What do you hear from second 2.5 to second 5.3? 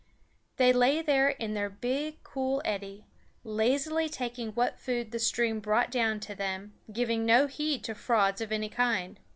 eddy, lazily taking what food the